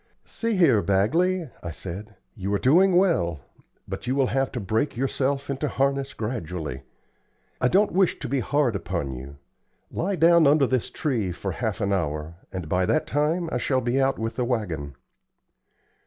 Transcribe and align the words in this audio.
"See 0.25 0.55
here, 0.55 0.81
Bagley," 0.81 1.51
I 1.61 1.69
said, 1.69 2.15
"you 2.35 2.51
are 2.55 2.57
doing 2.57 2.95
well, 2.95 3.41
but 3.87 4.07
you 4.07 4.15
will 4.15 4.25
have 4.33 4.51
to 4.53 4.59
break 4.59 4.97
yourself 4.97 5.47
into 5.47 5.67
harness 5.67 6.15
gradually. 6.15 6.81
I 7.61 7.67
don't 7.67 7.91
wish 7.91 8.17
to 8.17 8.27
be 8.27 8.39
hard 8.39 8.75
upon 8.75 9.13
you. 9.13 9.37
Lie 9.91 10.15
down 10.15 10.47
under 10.47 10.65
this 10.65 10.89
tree 10.89 11.31
for 11.31 11.51
half 11.51 11.81
an 11.81 11.93
hour, 11.93 12.33
and 12.51 12.67
by 12.67 12.87
that 12.87 13.05
time 13.05 13.47
I 13.51 13.59
shall 13.59 13.79
be 13.79 14.01
out 14.01 14.17
with 14.17 14.37
the 14.37 14.43
wagon." 14.43 14.95